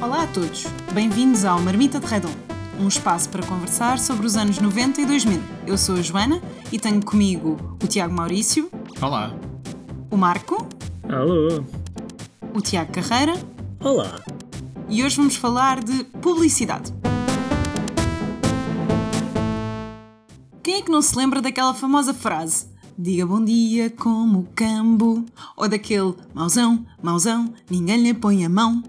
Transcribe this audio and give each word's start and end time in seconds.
Olá 0.00 0.22
a 0.22 0.26
todos, 0.28 0.64
bem-vindos 0.94 1.44
ao 1.44 1.60
Marmita 1.60 2.00
de 2.00 2.06
Redon, 2.06 2.30
um 2.80 2.88
espaço 2.88 3.28
para 3.28 3.44
conversar 3.44 3.98
sobre 3.98 4.24
os 4.24 4.34
anos 4.34 4.58
90 4.58 5.02
e 5.02 5.06
2000. 5.06 5.42
Eu 5.66 5.76
sou 5.76 5.96
a 5.96 6.00
Joana 6.00 6.40
e 6.72 6.78
tenho 6.78 7.04
comigo 7.04 7.76
o 7.82 7.86
Tiago 7.86 8.14
Maurício. 8.14 8.70
Olá. 9.02 9.34
O 10.10 10.16
Marco. 10.16 10.66
Alô. 11.10 11.62
O 12.54 12.60
Tiago 12.62 12.90
Carreira. 12.92 13.34
Olá. 13.78 14.18
E 14.88 15.04
hoje 15.04 15.16
vamos 15.16 15.36
falar 15.36 15.84
de 15.84 16.04
publicidade. 16.22 16.90
Quem 20.62 20.76
é 20.76 20.82
que 20.82 20.90
não 20.90 21.02
se 21.02 21.18
lembra 21.18 21.42
daquela 21.42 21.74
famosa 21.74 22.14
frase? 22.14 22.72
Diga 22.96 23.26
bom 23.26 23.44
dia 23.44 23.90
como 23.90 24.48
cambo. 24.54 25.26
Ou 25.56 25.68
daquele 25.68 26.14
mauzão, 26.32 26.86
mauzão, 27.02 27.52
ninguém 27.68 28.00
lhe 28.00 28.14
põe 28.14 28.44
a 28.44 28.48
mão. 28.48 28.84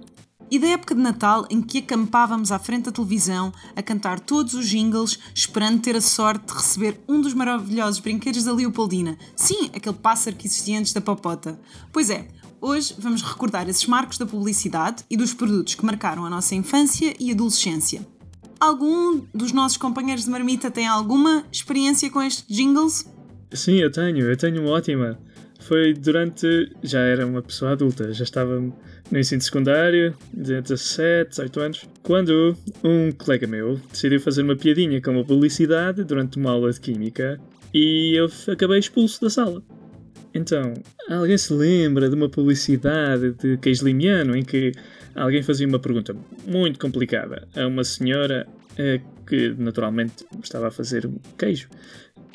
E 0.52 0.60
da 0.60 0.68
época 0.68 0.94
de 0.94 1.02
Natal 1.02 1.48
em 1.50 1.60
que 1.60 1.80
acampávamos 1.80 2.52
à 2.52 2.60
frente 2.60 2.86
da 2.86 2.92
televisão 2.92 3.52
a 3.76 3.82
cantar 3.82 4.20
todos 4.20 4.54
os 4.54 4.68
jingles, 4.68 5.18
esperando 5.34 5.82
ter 5.82 5.96
a 5.96 6.02
sorte 6.02 6.46
de 6.46 6.54
receber 6.54 7.02
um 7.10 7.20
dos 7.20 7.34
maravilhosos 7.34 8.00
brinquedos 8.00 8.44
da 8.44 8.54
Leopoldina. 8.54 9.18
Sim, 9.36 9.72
aquele 9.74 9.96
pássaro 9.96 10.36
que 10.36 10.46
existia 10.46 10.78
antes 10.78 10.94
da 10.94 11.02
popota. 11.02 11.60
Pois 11.92 12.12
é, 12.12 12.28
hoje 12.62 12.94
vamos 13.00 13.24
recordar 13.24 13.68
esses 13.68 13.88
marcos 13.88 14.20
da 14.20 14.26
publicidade 14.28 15.04
e 15.10 15.18
dos 15.18 15.34
produtos 15.34 15.74
que 15.74 15.84
marcaram 15.84 16.24
a 16.24 16.30
nossa 16.30 16.54
infância 16.54 17.16
e 17.20 17.32
adolescência. 17.32 18.08
Algum 18.60 19.22
dos 19.34 19.52
nossos 19.52 19.78
companheiros 19.78 20.26
de 20.26 20.30
marmita 20.30 20.70
tem 20.70 20.86
alguma 20.88 21.44
experiência 21.52 22.10
com 22.12 22.22
estes 22.22 22.46
jingles? 22.48 23.15
Sim, 23.52 23.78
eu 23.78 23.92
tenho, 23.92 24.30
eu 24.30 24.38
tenho 24.38 24.62
uma 24.62 24.72
ótima. 24.72 25.18
Foi 25.60 25.94
durante. 25.94 26.72
Já 26.84 27.00
era 27.00 27.26
uma 27.26 27.42
pessoa 27.42 27.72
adulta, 27.72 28.14
já 28.14 28.24
estava 28.24 28.60
no 28.60 29.20
ensino 29.20 29.42
secundário, 29.42 30.16
de 30.34 30.62
17, 30.62 31.30
18 31.30 31.60
anos, 31.60 31.90
quando 32.04 32.56
um 32.84 33.12
colega 33.12 33.48
meu 33.48 33.80
decidiu 33.92 34.20
fazer 34.20 34.42
uma 34.42 34.56
piadinha 34.56 35.02
com 35.02 35.12
uma 35.12 35.24
publicidade 35.24 36.04
durante 36.04 36.38
uma 36.38 36.52
aula 36.52 36.72
de 36.72 36.80
Química 36.80 37.40
e 37.74 38.14
eu 38.16 38.30
acabei 38.52 38.80
expulso 38.80 39.22
da 39.22 39.30
sala. 39.30 39.62
Então, 40.34 40.74
alguém 41.10 41.38
se 41.38 41.54
lembra 41.54 42.10
de 42.10 42.16
uma 42.16 42.28
publicidade 42.28 43.32
de 43.34 43.58
queijo 43.58 43.86
limiano 43.86 44.36
em 44.36 44.44
que 44.44 44.74
alguém 45.16 45.42
fazia 45.42 45.68
uma 45.68 45.80
pergunta 45.80 46.16
muito 46.46 46.78
complicada 46.80 47.48
a 47.56 47.66
uma 47.68 47.84
senhora 47.84 48.46
eh, 48.78 49.00
que 49.26 49.56
naturalmente 49.58 50.26
estava 50.44 50.68
a 50.68 50.72
fazer 50.72 51.10
queijo 51.38 51.70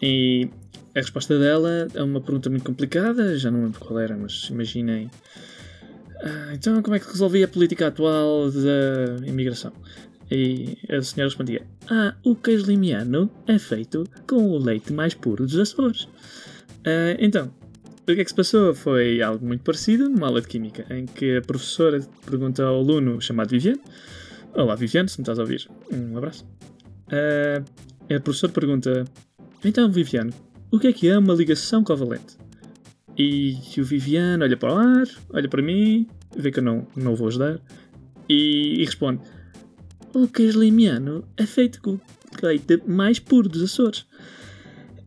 e 0.03 0.49
a 0.95 0.99
resposta 0.99 1.39
dela 1.39 1.87
é 1.95 2.03
uma 2.03 2.21
pergunta 2.21 2.51
muito 2.51 2.65
complicada, 2.65 3.39
já 3.39 3.51
não 3.51 3.65
lembro 3.65 3.81
qual 3.81 3.99
era, 3.99 4.17
mas 4.17 4.49
imaginem. 4.51 5.11
Ah, 6.23 6.53
então, 6.53 6.83
como 6.83 6.97
é 6.97 6.99
que 6.99 7.07
resolvia 7.07 7.45
a 7.45 7.49
política 7.49 7.87
atual 7.87 8.51
da 8.51 9.27
imigração? 9.27 9.73
E 10.31 10.79
a 10.89 11.03
senhora 11.03 11.29
respondia: 11.29 11.67
Ah, 11.89 12.15
o 12.25 12.35
queijo 12.35 12.67
limiano 12.67 13.31
é 13.47 13.59
feito 13.59 14.05
com 14.27 14.51
o 14.51 14.59
leite 14.59 14.93
mais 14.93 15.15
puro 15.15 15.47
dos 15.47 15.59
Açores. 15.59 16.09
Ah, 16.85 17.17
então, 17.19 17.53
o 18.03 18.07
que 18.07 18.21
é 18.21 18.25
que 18.25 18.29
se 18.29 18.35
passou? 18.35 18.75
Foi 18.75 19.23
algo 19.23 19.47
muito 19.47 19.63
parecido 19.63 20.09
numa 20.09 20.27
aula 20.27 20.41
de 20.41 20.49
Química, 20.49 20.87
em 20.91 21.07
que 21.07 21.37
a 21.37 21.43
professora 21.43 22.01
pergunta 22.27 22.65
ao 22.65 22.77
aluno 22.77 23.21
chamado 23.21 23.51
Viviane: 23.51 23.81
Olá, 24.55 24.75
Viviane, 24.75 25.09
se 25.09 25.19
me 25.19 25.23
estás 25.23 25.39
a 25.39 25.43
ouvir, 25.43 25.69
um 25.93 26.17
abraço. 26.17 26.45
Ah, 27.11 27.63
a 28.15 28.21
professora 28.21 28.53
pergunta: 28.53 29.05
Então, 29.65 29.91
Viviane, 29.91 30.33
o 30.71 30.79
que 30.79 30.87
é 30.87 30.93
que 30.93 31.09
é 31.09 31.19
uma 31.19 31.35
ligação 31.35 31.85
covalente? 31.85 32.39
E 33.17 33.59
o 33.79 33.85
Viviane 33.85 34.43
olha 34.43 34.57
para 34.57 34.73
o 34.73 34.77
ar, 34.77 35.07
olha 35.31 35.49
para 35.49 35.63
mim, 35.63 36.07
vê 36.37 36.51
que 36.51 36.61
eu 36.61 36.65
não, 36.65 36.87
não 36.97 37.15
vou 37.15 37.29
ajudar, 37.29 37.61
e, 38.29 38.81
e 38.81 38.85
responde: 38.85 39.21
O 40.15 40.27
queijo 40.29 40.61
limiano 40.61 41.25
é 41.37 41.45
feito 41.45 41.83
com 41.83 41.99
leite 42.43 42.81
mais 42.87 43.19
puro 43.19 43.49
dos 43.49 43.63
Açores. 43.63 44.07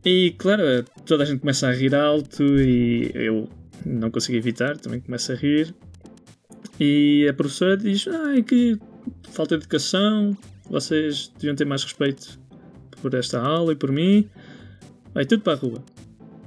E 0.06 0.36
claro, 0.38 0.64
toda 1.06 1.24
a 1.24 1.26
gente 1.26 1.40
começa 1.40 1.68
a 1.68 1.74
rir 1.74 1.96
alto 1.96 2.44
e 2.44 3.10
eu 3.16 3.50
não 3.86 4.12
consigo 4.12 4.38
evitar, 4.38 4.78
também 4.78 5.00
começo 5.00 5.32
a 5.32 5.36
rir. 5.36 5.74
E 6.80 7.26
a 7.30 7.34
professora 7.34 7.78
diz: 7.78 8.08
Ai, 8.08 8.44
que 8.44 8.78
falta 9.32 9.58
de 9.58 9.64
educação, 9.64 10.38
vocês 10.70 11.32
deviam 11.36 11.56
ter 11.56 11.66
mais 11.66 11.84
respeito 11.84 12.40
por 13.02 13.14
esta 13.14 13.40
aula 13.40 13.74
e 13.74 13.76
por 13.76 13.92
mim. 13.92 14.30
Vai 15.14 15.26
tudo 15.26 15.44
para 15.44 15.54
a 15.54 15.56
rua. 15.56 15.84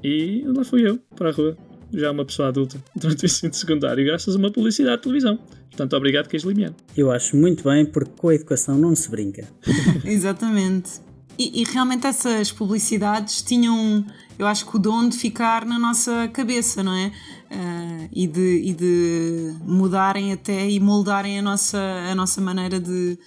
E 0.03 0.43
lá 0.47 0.65
fui 0.65 0.87
eu, 0.87 0.99
para 1.15 1.31
a 1.31 1.33
rua, 1.33 1.57
já 1.93 2.11
uma 2.11 2.25
pessoa 2.25 2.49
adulta, 2.49 2.83
durante 2.95 3.25
o 3.25 3.27
ensino 3.27 3.55
secundário, 3.55 4.05
graças 4.05 4.35
a 4.35 4.39
uma 4.39 4.51
publicidade 4.51 4.97
de 4.97 5.03
televisão. 5.03 5.39
Portanto, 5.71 5.95
obrigado, 5.95 6.29
Queijo 6.29 6.49
Limiano. 6.49 6.75
Eu 6.97 7.11
acho 7.11 7.37
muito 7.37 7.65
bem, 7.65 7.85
porque 7.85 8.11
com 8.17 8.29
a 8.29 8.35
educação 8.35 8.79
não 8.79 8.95
se 8.97 9.11
brinca. 9.11 9.47
Exatamente. 10.05 11.07
E, 11.39 11.61
e, 11.61 11.65
realmente 11.65 12.07
essas 12.07 12.51
publicidades 12.51 13.43
tinham, 13.43 14.05
eu 14.39 14.47
acho 14.47 14.65
que 14.67 14.75
o 14.75 14.79
dom 14.79 15.07
de 15.07 15.19
ficar 15.19 15.67
na 15.67 15.79
nossa 15.79 16.29
cabeça, 16.29 16.83
não 16.83 16.95
é? 16.95 17.13
Uh, 17.51 18.09
e, 18.11 18.27
de, 18.27 18.63
e 18.65 18.73
de 18.73 19.55
mudarem 19.63 20.33
até 20.33 20.69
e 20.69 20.81
moldarem 20.81 21.39
a 21.39 21.43
nossa, 21.43 21.79
a 22.11 22.15
nossa 22.15 22.41
maneira 22.41 22.81
de, 22.81 23.19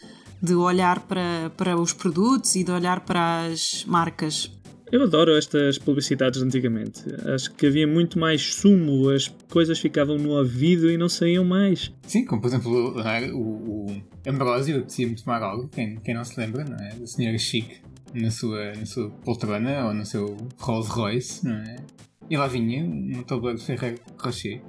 de 0.42 0.56
olhar 0.56 1.02
para, 1.02 1.52
para 1.56 1.80
os 1.80 1.94
produtos 1.94 2.56
e 2.56 2.64
de 2.64 2.72
olhar 2.72 3.02
para 3.02 3.46
as 3.46 3.86
marcas. 3.86 4.52
Eu 4.92 5.04
adoro 5.04 5.38
estas 5.38 5.78
publicidades 5.78 6.40
de 6.40 6.46
antigamente. 6.46 7.04
Acho 7.34 7.54
que 7.54 7.68
havia 7.68 7.88
muito 7.88 8.18
mais 8.18 8.56
sumo, 8.56 9.10
as 9.10 9.28
coisas 9.52 9.78
ficavam 9.80 10.18
no 10.18 10.32
ouvido 10.32 10.90
e 10.90 10.98
não 10.98 11.08
saíam 11.08 11.46
mais. 11.46 11.94
Sim, 12.08 12.26
como 12.26 12.42
por 12.42 12.48
exemplo 12.48 12.72
o, 13.34 13.86
o 13.86 14.02
Ambrósio 14.28 14.84
decidia-me 14.84 15.16
tomar 15.16 15.44
algo, 15.44 15.68
quem, 15.68 15.98
quem 15.98 16.16
não 16.16 16.24
se 16.24 16.40
lembra, 16.40 16.64
não 16.64 16.78
é? 16.78 16.96
Da 16.96 17.06
senhora 17.06 17.38
chique 17.38 17.82
na 18.14 18.32
sua, 18.32 18.74
na 18.74 18.86
sua 18.86 19.10
poltrona 19.10 19.86
ou 19.86 19.94
no 19.94 20.06
seu 20.06 20.36
Rolls 20.58 20.90
Royce, 20.90 21.46
não 21.46 21.56
é? 21.56 21.76
E 22.28 22.38
lá 22.38 22.48
vinha 22.48 22.84
um 22.84 23.24
tabuleiro 23.24 23.60
de 23.60 23.66
Ferreiro 23.66 24.00
Rocher. 24.18 24.62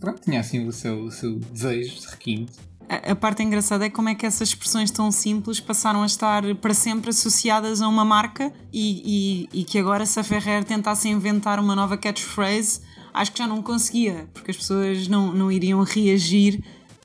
Pronto, 0.00 0.20
tinha 0.22 0.40
assim 0.40 0.66
o 0.66 0.72
seu, 0.72 1.04
o 1.04 1.10
seu 1.10 1.36
desejo 1.36 2.00
de 2.00 2.06
requinte 2.06 2.52
a, 2.88 3.14
parte 3.14 3.42
engraçada 3.42 3.86
é 3.86 3.90
como 3.90 4.08
é 4.08 4.14
que 4.14 4.24
essas 4.24 4.48
expressões 4.48 4.90
tão 4.90 5.10
simples 5.12 5.60
passaram 5.60 6.02
a 6.02 6.06
estar 6.06 6.42
para 6.56 6.72
sempre 6.72 7.10
associadas 7.10 7.82
a 7.82 7.88
uma 7.88 8.04
marca 8.04 8.52
e, 8.72 9.48
e, 9.52 9.60
e 9.60 9.64
que 9.64 9.78
agora 9.78 10.06
se 10.06 10.18
a 10.18 10.24
Ferrer 10.24 10.64
tentasse 10.64 11.08
inventar 11.08 11.60
uma 11.60 11.76
nova 11.76 11.96
catchphrase, 11.96 12.80
acho 13.12 13.32
que 13.32 13.38
já 13.38 13.46
não 13.46 13.62
conseguia, 13.62 14.28
porque 14.32 14.50
as 14.50 14.56
pessoas 14.56 15.06
não, 15.06 15.32
não 15.32 15.52
iriam 15.52 15.82
reagir 15.82 16.62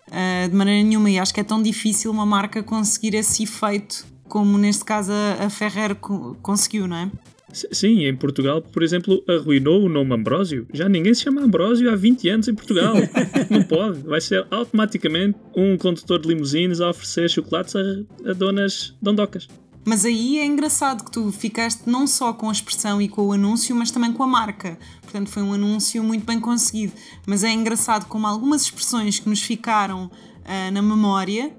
uh, 0.07 0.49
de 0.49 0.55
maneira 0.55 0.81
nenhuma 0.87 1.09
e 1.09 1.19
acho 1.19 1.33
que 1.33 1.41
é 1.41 1.43
tão 1.43 1.61
difícil 1.61 2.11
uma 2.11 2.25
marca 2.25 2.63
conseguir 2.63 3.13
esse 3.15 3.43
efeito 3.43 4.13
como 4.33 4.57
neste 4.57 4.83
caso 4.83 5.11
a, 5.11 5.45
a 5.45 5.49
Ferrer 5.49 5.95
conseguiu, 6.41 6.87
não 6.87 6.97
é? 6.97 7.11
Sim, 7.53 8.05
em 8.05 8.15
Portugal, 8.15 8.61
por 8.61 8.81
exemplo, 8.81 9.23
arruinou 9.29 9.83
o 9.83 9.89
nome 9.89 10.13
Ambrósio. 10.13 10.67
Já 10.73 10.89
ninguém 10.89 11.13
se 11.13 11.21
chama 11.21 11.41
Ambrósio 11.41 11.89
há 11.91 11.95
20 11.95 12.29
anos 12.29 12.47
em 12.47 12.55
Portugal. 12.55 12.95
Não 13.49 13.63
pode. 13.63 13.99
Vai 14.01 14.19
ser 14.19 14.45
automaticamente 14.49 15.37
um 15.55 15.77
condutor 15.77 16.19
de 16.19 16.27
limusines 16.27 16.81
a 16.81 16.89
oferecer 16.89 17.29
chocolates 17.29 17.75
a, 17.75 18.29
a 18.29 18.33
donas 18.33 18.95
dondocas. 19.01 19.47
Mas 19.85 20.05
aí 20.05 20.39
é 20.39 20.45
engraçado 20.45 21.03
que 21.03 21.11
tu 21.11 21.31
ficaste 21.31 21.89
não 21.89 22.07
só 22.07 22.31
com 22.31 22.47
a 22.47 22.51
expressão 22.51 23.01
e 23.01 23.09
com 23.09 23.27
o 23.27 23.33
anúncio, 23.33 23.75
mas 23.75 23.91
também 23.91 24.13
com 24.13 24.23
a 24.23 24.27
marca. 24.27 24.77
Portanto, 25.01 25.29
foi 25.29 25.43
um 25.43 25.53
anúncio 25.53 26.01
muito 26.01 26.25
bem 26.25 26.39
conseguido. 26.39 26.93
Mas 27.27 27.43
é 27.43 27.51
engraçado 27.51 28.05
como 28.07 28.25
algumas 28.25 28.61
expressões 28.61 29.19
que 29.19 29.27
nos 29.27 29.41
ficaram 29.41 30.05
uh, 30.05 30.71
na 30.71 30.81
memória, 30.81 31.53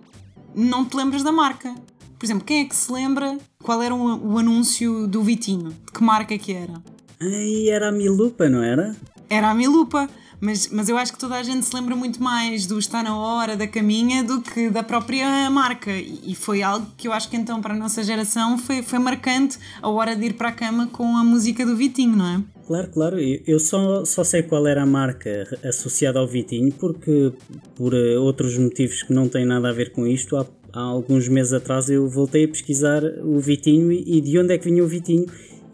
não 0.54 0.86
te 0.86 0.96
lembras 0.96 1.22
da 1.22 1.30
marca. 1.30 1.74
Por 2.24 2.28
exemplo, 2.28 2.46
quem 2.46 2.60
é 2.60 2.64
que 2.64 2.74
se 2.74 2.90
lembra 2.90 3.36
qual 3.62 3.82
era 3.82 3.94
o, 3.94 4.32
o 4.32 4.38
anúncio 4.38 5.06
do 5.06 5.22
Vitinho? 5.22 5.76
De 5.84 5.92
que 5.92 6.02
marca 6.02 6.38
que 6.38 6.54
era? 6.54 6.72
Ai, 7.20 7.68
era 7.68 7.90
a 7.90 7.92
Milupa, 7.92 8.48
não 8.48 8.62
era? 8.62 8.96
Era 9.28 9.50
a 9.50 9.54
Milupa. 9.54 10.08
Mas, 10.40 10.68
mas 10.68 10.88
eu 10.88 10.96
acho 10.96 11.12
que 11.12 11.18
toda 11.18 11.34
a 11.34 11.42
gente 11.42 11.66
se 11.66 11.76
lembra 11.76 11.94
muito 11.94 12.22
mais 12.22 12.64
do 12.64 12.78
Está 12.78 13.02
na 13.02 13.14
Hora, 13.14 13.58
da 13.58 13.66
Caminha, 13.66 14.24
do 14.24 14.40
que 14.40 14.70
da 14.70 14.82
própria 14.82 15.50
marca. 15.50 15.90
E 15.90 16.34
foi 16.34 16.62
algo 16.62 16.86
que 16.96 17.08
eu 17.08 17.12
acho 17.12 17.28
que 17.28 17.36
então 17.36 17.60
para 17.60 17.74
a 17.74 17.76
nossa 17.76 18.02
geração 18.02 18.56
foi, 18.56 18.82
foi 18.82 18.98
marcante 18.98 19.58
a 19.82 19.90
hora 19.90 20.16
de 20.16 20.24
ir 20.24 20.32
para 20.32 20.48
a 20.48 20.52
cama 20.52 20.86
com 20.86 21.18
a 21.18 21.22
música 21.22 21.66
do 21.66 21.76
Vitinho, 21.76 22.16
não 22.16 22.26
é? 22.26 22.42
Claro, 22.66 22.88
claro. 22.90 23.18
Eu 23.20 23.60
só, 23.60 24.02
só 24.06 24.24
sei 24.24 24.42
qual 24.42 24.66
era 24.66 24.82
a 24.82 24.86
marca 24.86 25.46
associada 25.62 26.18
ao 26.18 26.26
Vitinho, 26.26 26.72
porque 26.72 27.34
por 27.74 27.92
eh, 27.92 28.16
outros 28.16 28.56
motivos 28.56 29.02
que 29.02 29.12
não 29.12 29.28
têm 29.28 29.44
nada 29.44 29.68
a 29.68 29.72
ver 29.72 29.92
com 29.92 30.06
isto, 30.06 30.38
há 30.38 30.46
há 30.74 30.80
alguns 30.80 31.28
meses 31.28 31.52
atrás 31.52 31.88
eu 31.88 32.08
voltei 32.08 32.44
a 32.44 32.48
pesquisar 32.48 33.02
o 33.22 33.38
Vitinho 33.38 33.92
e 33.92 34.20
de 34.20 34.38
onde 34.38 34.52
é 34.54 34.58
que 34.58 34.64
vinha 34.64 34.82
o 34.82 34.88
Vitinho 34.88 35.26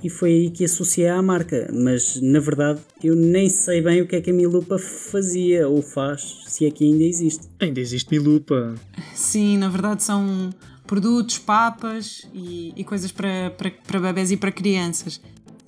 e 0.02 0.08
foi 0.08 0.30
aí 0.30 0.50
que 0.50 0.64
associei 0.64 1.08
à 1.08 1.20
marca, 1.20 1.70
mas 1.72 2.20
na 2.20 2.40
verdade 2.40 2.80
eu 3.02 3.14
nem 3.14 3.48
sei 3.48 3.82
bem 3.82 4.00
o 4.00 4.06
que 4.06 4.16
é 4.16 4.20
que 4.20 4.30
a 4.30 4.32
Milupa 4.32 4.78
fazia 4.78 5.68
ou 5.68 5.82
faz, 5.82 6.42
se 6.46 6.66
é 6.66 6.70
que 6.70 6.84
ainda 6.84 7.04
existe. 7.04 7.48
Ainda 7.58 7.80
existe 7.80 8.10
Milupa. 8.10 8.74
Sim, 9.14 9.58
na 9.58 9.68
verdade 9.68 10.02
são 10.02 10.50
produtos, 10.86 11.38
papas 11.38 12.26
e, 12.34 12.72
e 12.76 12.84
coisas 12.84 13.12
para, 13.12 13.50
para, 13.50 13.70
para 13.70 14.00
bebés 14.00 14.30
e 14.30 14.36
para 14.36 14.50
crianças. 14.50 15.20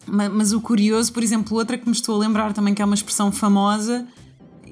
Mas, 0.06 0.32
mas, 0.32 0.52
o 0.52 0.60
curioso, 0.60 1.12
por 1.12 1.22
exemplo, 1.22 1.56
outra 1.56 1.78
que 1.78 1.86
me 1.86 1.94
estou 1.94 2.16
a 2.16 2.18
lembrar 2.18 2.52
também 2.52 2.74
que 2.74 2.82
é 2.82 2.84
uma 2.84 2.94
expressão 2.94 3.30
famosa 3.30 4.04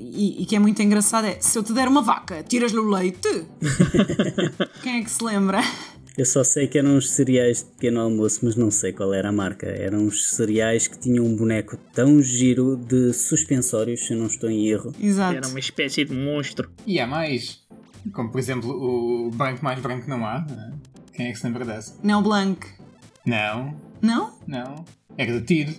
e, 0.00 0.42
e 0.42 0.46
que 0.46 0.56
é 0.56 0.58
muito 0.58 0.80
engraçado 0.82 1.26
é 1.26 1.38
se 1.40 1.58
eu 1.58 1.62
te 1.62 1.72
der 1.72 1.86
uma 1.88 2.02
vaca, 2.02 2.42
tiras-lhe 2.42 2.78
o 2.78 2.88
leite? 2.88 3.46
Quem 4.82 5.00
é 5.00 5.04
que 5.04 5.10
se 5.10 5.22
lembra? 5.22 5.60
Eu 6.16 6.26
só 6.26 6.42
sei 6.42 6.66
que 6.66 6.76
eram 6.78 6.96
uns 6.96 7.10
cereais 7.10 7.58
de 7.58 7.64
pequeno 7.70 8.00
almoço, 8.00 8.40
mas 8.42 8.56
não 8.56 8.70
sei 8.70 8.92
qual 8.92 9.14
era 9.14 9.28
a 9.28 9.32
marca. 9.32 9.66
Eram 9.66 10.00
uns 10.00 10.30
cereais 10.30 10.86
que 10.86 10.98
tinham 10.98 11.24
um 11.24 11.34
boneco 11.36 11.76
tão 11.94 12.20
giro 12.20 12.76
de 12.76 13.12
suspensórios, 13.12 14.00
se 14.06 14.12
eu 14.12 14.18
não 14.18 14.26
estou 14.26 14.50
em 14.50 14.66
erro. 14.68 14.92
Exato. 15.00 15.36
Era 15.36 15.48
uma 15.48 15.58
espécie 15.58 16.04
de 16.04 16.12
monstro. 16.14 16.70
E 16.86 16.98
há 17.00 17.06
mais. 17.06 17.60
Como 18.12 18.30
por 18.30 18.38
exemplo 18.38 18.70
o 18.70 19.30
branco 19.30 19.62
mais 19.64 19.80
branco 19.80 20.08
não 20.10 20.26
há. 20.26 20.44
não 20.50 20.60
é? 20.60 20.72
Quem 21.14 21.26
é 21.28 21.32
que 21.32 21.38
se 21.38 21.44
lembra 21.46 21.64
dessa? 21.64 21.96
Neo 22.02 22.20
Blanc. 22.22 22.66
Não, 23.24 23.74
Não? 24.02 24.38
não. 24.46 24.84
Era 25.16 25.38
do 25.38 25.44
tiro. 25.44 25.72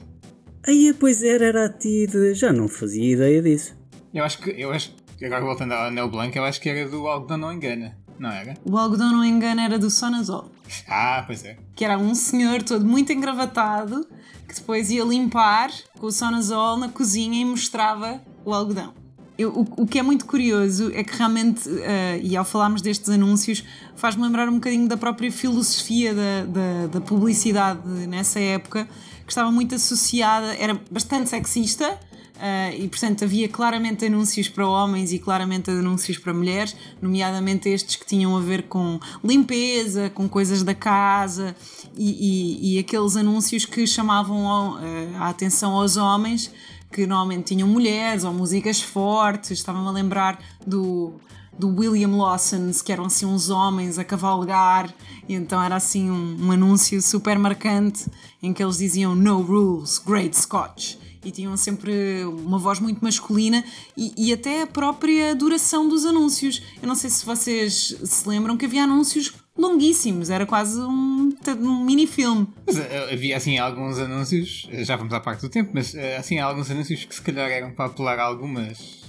Aí, 0.66 0.94
pois 1.00 1.24
era, 1.24 1.46
era 1.46 1.66
a 1.66 1.70
ti 1.70 2.06
de... 2.08 2.36
Já 2.36 2.54
não 2.54 2.68
fazia 2.68 3.14
ideia 3.14 3.42
disso. 3.42 3.76
Eu 4.14 4.24
acho 4.24 4.38
que. 4.40 4.50
Eu 4.52 4.72
acho 4.72 4.94
agora 5.24 5.42
voltando 5.44 5.74
ao 5.74 5.92
Neo 5.92 6.08
Blanc, 6.10 6.36
eu 6.36 6.44
acho 6.44 6.60
que 6.60 6.68
era 6.70 6.90
do 6.90 7.08
algodão 7.08 7.38
não 7.38 7.54
engana. 7.54 7.96
Não 8.18 8.30
era? 8.32 8.56
O 8.66 8.78
algodão 8.78 9.12
não 9.12 9.24
engana 9.26 9.64
era 9.64 9.80
do 9.80 9.90
Sonazol. 9.90 10.52
Ah, 10.88 11.24
pois 11.26 11.44
é. 11.44 11.58
Que 11.76 11.84
era 11.86 11.98
um 11.98 12.14
senhor 12.14 12.62
todo 12.64 12.86
muito 12.86 13.12
engravatado 13.12 14.08
que 14.48 14.56
depois 14.56 14.92
ia 14.92 15.04
limpar 15.04 15.72
com 15.98 16.08
o 16.08 16.12
Sonazol 16.12 16.78
na 16.78 16.90
cozinha 16.90 17.40
e 17.40 17.46
mostrava 17.46 18.22
o 18.46 18.54
algodão. 18.54 18.94
Eu- 19.38 19.52
o, 19.52 19.84
o 19.84 19.88
que 19.88 19.98
é 19.98 20.04
muito 20.04 20.26
curioso 20.26 20.92
é 20.94 21.04
que 21.04 21.16
realmente, 21.18 21.68
eh, 21.84 22.20
e 22.22 22.36
ao 22.36 22.44
falarmos 22.46 22.82
destes 22.82 23.10
anúncios, 23.10 23.64
faz-me 23.96 24.22
lembrar 24.24 24.48
um 24.50 24.56
bocadinho 24.56 24.88
da 24.88 24.98
própria 24.98 25.32
filosofia 25.32 26.14
da, 26.14 26.44
da, 26.46 26.88
da 26.88 27.02
publicidade 27.02 27.82
nessa 28.08 28.40
época, 28.40 28.88
que 29.26 29.32
estava 29.32 29.52
muito 29.52 29.74
associada, 29.74 30.54
era 30.58 30.80
bastante 30.92 31.30
sexista, 31.30 31.98
eh, 32.42 32.76
e 32.80 32.88
portanto 32.88 33.24
havia 33.24 33.48
claramente 33.48 34.04
anúncios 34.06 34.50
para 34.50 34.68
homens 34.68 35.14
e 35.14 35.20
claramente 35.20 35.70
anúncios 35.70 36.18
para 36.18 36.34
mulheres, 36.34 36.76
nomeadamente 37.02 37.70
estes 37.70 37.96
que 37.96 38.06
tinham 38.06 38.36
a 38.36 38.40
ver 38.42 38.64
com 38.64 39.00
limpeza, 39.24 40.10
com 40.10 40.28
coisas 40.28 40.64
da 40.64 40.74
casa 40.74 41.56
e, 41.96 42.10
e- 42.10 42.76
e 42.76 42.80
aqueles 42.80 43.16
anúncios 43.16 43.66
que 43.66 43.86
chamavam 43.86 44.48
ao- 44.48 44.80
eh, 44.80 45.10
a 45.20 45.30
atenção 45.30 45.74
aos 45.74 45.98
homens 45.98 46.52
que 46.92 47.06
normalmente 47.08 47.46
tinham 47.54 47.68
mulheres 47.68 48.24
ou 48.26 48.34
músicas 48.34 48.82
fortes. 48.82 49.52
Estava-me 49.52 49.88
a 49.88 49.92
lembrar 49.92 50.38
do, 50.68 51.14
do 51.58 51.70
William 51.70 52.10
Lawson's, 52.18 52.82
que 52.82 52.92
eram 52.92 53.06
assim 53.06 53.26
uns 53.26 53.50
homens 53.50 53.98
a 53.98 54.04
cavalgar, 54.04 54.94
e 55.30 55.34
então 55.34 55.62
era 55.64 55.76
assim 55.78 56.10
um, 56.12 56.38
um 56.48 56.52
anúncio 56.52 57.02
super 57.02 57.40
marcante 57.40 58.06
em 58.44 58.52
que 58.52 58.62
eles 58.62 58.78
diziam 58.80 59.16
No 59.16 59.42
Rules, 59.42 60.00
Great 60.00 60.36
Scotch. 60.38 60.98
E 61.24 61.32
tinham 61.32 61.56
sempre 61.56 62.24
uma 62.26 62.58
voz 62.58 62.80
muito 62.80 63.04
masculina 63.04 63.64
e, 63.96 64.14
e 64.18 64.34
até 64.34 64.64
a 64.64 64.68
própria 64.68 65.36
duração 65.36 65.88
dos 65.88 66.06
anúncios. 66.06 66.62
Eu 66.82 66.88
não 66.88 66.96
sei 66.96 67.10
se 67.10 67.26
vocês 67.26 67.96
se 68.04 68.28
lembram 68.28 68.58
que 68.58 68.66
havia 68.66 68.84
anúncios 68.84 69.34
longuíssimos, 69.58 70.30
era 70.30 70.46
quase 70.46 70.80
um, 70.80 71.34
um 71.60 71.84
mini-filme. 71.84 72.48
Mas 72.66 72.80
eh, 72.80 73.14
havia 73.14 73.38
assim 73.38 73.58
alguns 73.58 74.00
anúncios, 74.00 74.68
eh, 74.72 74.84
já 74.84 74.96
vamos 74.96 75.14
à 75.14 75.20
parte 75.20 75.42
do 75.42 75.50
tempo, 75.50 75.72
mas 75.74 75.94
eh, 75.94 76.18
assim 76.18 76.40
alguns 76.40 76.72
anúncios 76.72 77.04
que 77.06 77.14
se 77.14 77.22
calhar 77.22 77.50
eram 77.50 77.72
para 77.72 77.86
apelar 77.86 78.18
a 78.18 78.24
algumas 78.24 79.02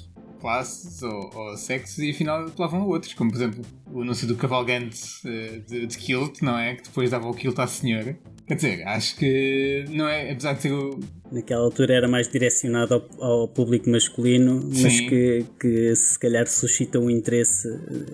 classes 0.43 1.01
ou, 1.05 1.31
ou 1.33 1.57
sexos 1.57 1.99
e 1.99 2.11
afinal 2.11 2.45
apelavam 2.45 2.83
a 2.83 2.85
outros, 2.85 3.15
como 3.15 3.31
por 3.31 3.37
exemplo 3.37 3.65
o 3.87 4.03
anúncio 4.03 4.27
do 4.27 4.35
cavalgante 4.35 5.01
eh, 5.25 5.63
de, 5.67 5.87
de 5.87 5.97
kilt, 5.97 6.43
não 6.43 6.59
é? 6.59 6.75
Que 6.75 6.83
depois 6.83 7.11
dava 7.11 7.29
o 7.29 7.33
kilt 7.33 7.59
à 7.61 7.67
senhora. 7.67 8.19
Quer 8.53 8.57
dizer, 8.57 8.87
acho 8.87 9.17
que 9.17 9.85
não 9.89 10.07
é, 10.07 10.31
apesar 10.31 10.53
de 10.53 10.61
ser 10.63 10.73
o. 10.73 11.01
Naquela 11.33 11.63
altura 11.63 11.95
era 11.95 12.07
mais 12.07 12.29
direcionado 12.29 13.03
ao, 13.19 13.25
ao 13.25 13.49
público 13.49 13.89
masculino, 13.89 14.61
mas 14.71 14.93
Sim. 14.93 15.09
que, 15.09 15.45
que 15.59 15.97
se 15.97 16.19
calhar 16.19 16.47
suscita 16.47 16.99
um 16.99 17.09
interesse 17.09 17.67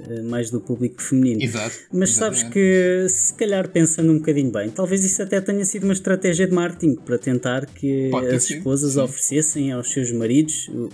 eh, 0.08 0.22
mais 0.22 0.48
do 0.52 0.60
público 0.60 1.02
feminino. 1.02 1.42
Exato. 1.42 1.74
Mas 1.92 2.10
sabes 2.10 2.38
exatamente. 2.38 2.54
que, 2.54 3.08
se 3.08 3.34
calhar 3.34 3.68
pensando 3.68 4.12
um 4.12 4.18
bocadinho 4.18 4.52
bem, 4.52 4.70
talvez 4.70 5.04
isso 5.04 5.20
até 5.20 5.40
tenha 5.40 5.64
sido 5.64 5.82
uma 5.82 5.92
estratégia 5.92 6.46
de 6.46 6.54
marketing 6.54 6.94
para 6.94 7.18
tentar 7.18 7.66
que 7.66 8.08
Pode 8.08 8.28
as 8.28 8.48
esposas 8.48 8.92
sim. 8.92 9.00
oferecessem 9.00 9.72
aos 9.72 9.90
seus 9.90 10.12
maridos 10.12 10.68
o, 10.68 10.88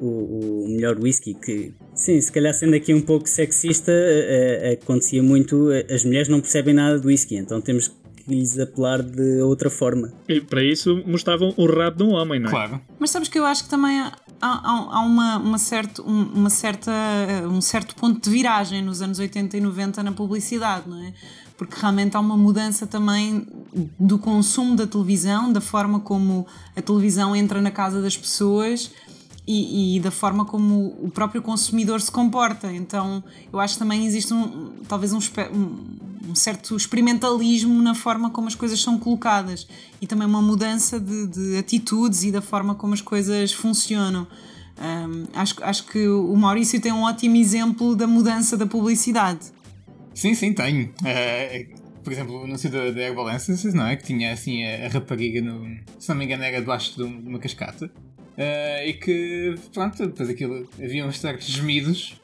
o, 0.00 0.06
o- 0.64 0.68
melhor 0.68 0.98
whisky. 0.98 1.34
Que, 1.34 1.72
sim, 1.94 2.20
se 2.20 2.32
calhar 2.32 2.52
sendo 2.52 2.74
aqui 2.74 2.92
um 2.92 3.00
pouco 3.00 3.28
sexista, 3.28 3.92
eh, 3.92 4.72
eh, 4.72 4.78
acontecia 4.82 5.22
muito, 5.22 5.68
as 5.88 6.04
mulheres 6.04 6.26
não 6.28 6.40
percebem 6.40 6.74
nada 6.74 6.98
de 6.98 7.06
whisky, 7.06 7.36
então 7.36 7.60
temos 7.60 7.86
que 7.86 7.94
lhes 8.26 8.58
apelar 8.58 9.02
de 9.02 9.40
outra 9.42 9.68
forma. 9.70 10.12
E 10.28 10.40
para 10.40 10.62
isso 10.62 11.02
mostravam 11.06 11.52
o 11.56 11.66
rabo 11.66 11.96
de 11.98 12.02
um 12.04 12.12
homem, 12.14 12.40
não 12.40 12.48
é? 12.48 12.50
Claro. 12.50 12.80
Mas 12.98 13.10
sabes 13.10 13.28
que 13.28 13.38
eu 13.38 13.44
acho 13.44 13.64
que 13.64 13.70
também 13.70 14.00
há, 14.00 14.12
há- 14.40 14.60
há 14.96 15.00
uma, 15.00 15.36
uma, 15.38 15.58
certo, 15.58 16.02
um, 16.06 16.22
uma 16.34 16.50
certa, 16.50 16.90
um 17.50 17.60
certo 17.60 17.94
ponto 17.96 18.22
de 18.22 18.30
viragem 18.30 18.82
nos 18.82 19.02
anos 19.02 19.18
80 19.18 19.56
e 19.56 19.60
90 19.60 20.02
na 20.02 20.12
publicidade, 20.12 20.88
não 20.88 20.98
é? 21.02 21.12
Porque 21.56 21.76
realmente 21.78 22.16
há 22.16 22.20
uma 22.20 22.36
mudança 22.36 22.86
também 22.86 23.46
do 24.00 24.18
consumo 24.18 24.74
da 24.74 24.86
televisão, 24.86 25.52
da 25.52 25.60
forma 25.60 26.00
como 26.00 26.46
a 26.74 26.82
televisão 26.82 27.36
entra 27.36 27.60
na 27.60 27.70
casa 27.70 28.02
das 28.02 28.16
pessoas 28.16 28.90
e, 29.46 29.96
e 29.96 30.00
da 30.00 30.10
forma 30.10 30.44
como 30.44 30.96
o 31.00 31.10
próprio 31.10 31.40
consumidor 31.42 32.00
se 32.00 32.10
comporta. 32.10 32.72
Então 32.72 33.22
eu 33.52 33.60
acho 33.60 33.74
que 33.74 33.78
também 33.78 34.04
existe 34.04 34.32
um, 34.34 34.70
talvez 34.88 35.12
um, 35.12 35.18
um- 35.52 35.98
um 36.28 36.34
certo 36.34 36.76
experimentalismo 36.76 37.80
na 37.82 37.94
forma 37.94 38.30
como 38.30 38.48
as 38.48 38.54
coisas 38.54 38.80
são 38.80 38.98
colocadas 38.98 39.66
e 40.00 40.06
também 40.06 40.26
uma 40.26 40.40
mudança 40.42 40.98
de, 41.00 41.26
de 41.26 41.56
atitudes 41.56 42.24
e 42.24 42.30
da 42.32 42.40
forma 42.42 42.74
como 42.74 42.94
as 42.94 43.00
coisas 43.00 43.52
funcionam. 43.52 44.26
Hum, 44.78 45.24
acho, 45.34 45.54
acho 45.62 45.86
que 45.86 46.08
o 46.08 46.34
Maurício 46.36 46.80
tem 46.80 46.92
um 46.92 47.02
ótimo 47.04 47.36
exemplo 47.36 47.94
da 47.94 48.06
mudança 48.06 48.56
da 48.56 48.66
publicidade. 48.66 49.52
Sim, 50.14 50.34
sim, 50.34 50.52
tenho. 50.52 50.92
Eh, 51.04 51.66
por 52.02 52.12
exemplo, 52.12 52.40
o 52.40 52.44
anúncio 52.44 52.70
da 52.70 52.78
Herbal 53.00 53.30
Essences, 53.30 53.72
não 53.74 53.86
é? 53.86 53.96
Que 53.96 54.04
tinha 54.04 54.32
assim 54.32 54.64
a, 54.64 54.86
a 54.86 54.88
rapariga, 54.88 55.40
no, 55.40 55.76
se 55.98 56.08
não 56.08 56.16
me 56.16 56.24
engano, 56.24 56.42
era 56.42 56.60
debaixo 56.60 56.96
de, 56.96 57.02
um- 57.02 57.20
uma 57.20 57.38
cascata. 57.38 57.90
Eh, 58.36 58.88
e 58.90 58.92
que, 58.94 59.54
pronto, 59.72 60.06
depois 60.06 60.28
aquilo, 60.28 60.68
havia 60.82 61.06
uns 61.06 61.18
certos 61.20 61.46
gemidos 61.46 62.20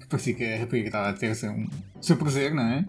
que 0.00 0.06
parecia 0.06 0.34
que 0.34 0.44
a 0.44 0.58
rapariga 0.58 0.88
estava 0.88 1.08
a 1.08 1.12
ter 1.14 1.28
assim, 1.30 1.48
um 1.48 1.66
seu 2.00 2.16
prazer, 2.16 2.54
não 2.54 2.62
é? 2.62 2.84